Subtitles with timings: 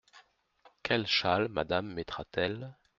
[0.81, 2.75] Quel châle Madame mettra-t-elle?…